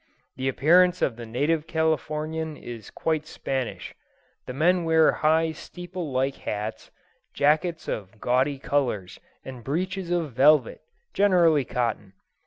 The 0.35 0.49
appearance 0.49 1.03
of 1.03 1.15
the 1.15 1.27
native 1.27 1.67
Californian 1.67 2.57
is 2.57 2.89
quite 2.89 3.27
Spanish. 3.27 3.93
The 4.47 4.53
men 4.55 4.83
wear 4.83 5.11
high 5.11 5.51
steeple 5.51 6.11
like 6.11 6.37
hats, 6.37 6.89
jackets 7.35 7.87
of 7.87 8.19
gaudy 8.19 8.57
colours, 8.57 9.19
and 9.45 9.63
breeches 9.63 10.09
of 10.09 10.33
velvet, 10.33 10.79
generally 11.13 11.65
cotton. 11.65 12.13